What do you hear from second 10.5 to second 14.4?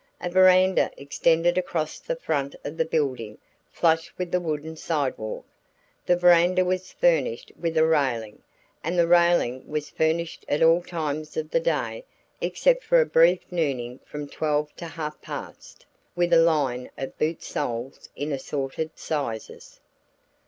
all times of the day except for a brief nooning from